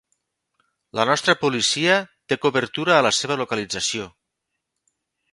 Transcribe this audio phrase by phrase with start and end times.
[0.99, 1.97] La nostra policia
[2.33, 4.07] té cobertura a la seva localització.